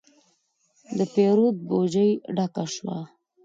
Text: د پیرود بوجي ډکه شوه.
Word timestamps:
د 0.97 0.99
پیرود 1.13 1.57
بوجي 1.67 2.09
ډکه 2.35 2.65
شوه. 2.75 2.97